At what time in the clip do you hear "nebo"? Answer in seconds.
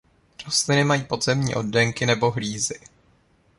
2.05-2.31